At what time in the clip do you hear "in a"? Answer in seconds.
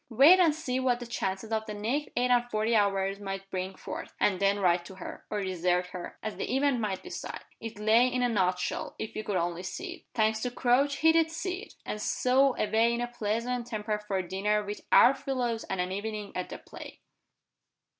8.07-8.27, 12.95-13.05